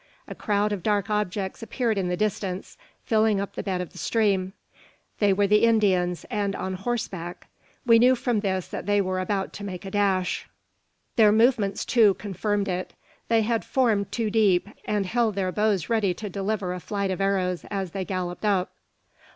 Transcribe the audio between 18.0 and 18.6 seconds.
galloped